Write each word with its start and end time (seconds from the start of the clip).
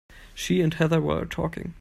She 0.33 0.61
and 0.63 0.73
Heather 0.73 0.99
were 0.99 1.25
talking. 1.27 1.75